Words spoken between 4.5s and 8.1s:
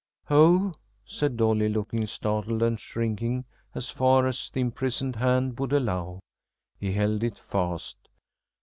imprisoned hand would allow. He held it fast.